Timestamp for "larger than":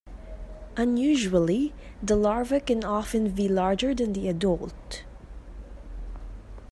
3.47-4.13